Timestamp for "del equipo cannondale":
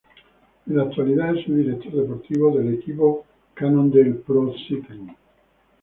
2.57-4.13